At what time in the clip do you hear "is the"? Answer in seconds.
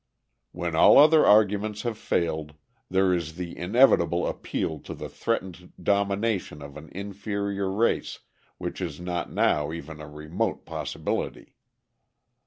3.13-3.55